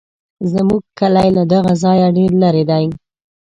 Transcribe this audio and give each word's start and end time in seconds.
زموږ 0.51 0.81
کلی 0.99 1.29
له 1.37 1.43
دغه 1.53 1.71
ځایه 1.83 2.07
ډېر 2.17 2.31
لرې 2.41 2.63
دی. 2.69 2.85